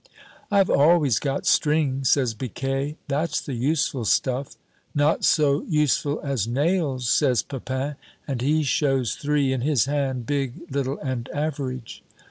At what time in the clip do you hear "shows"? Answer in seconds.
8.63-9.13